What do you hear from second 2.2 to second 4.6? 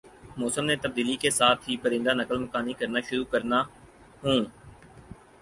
نقل مکانی کرنا شروع کرنا ہون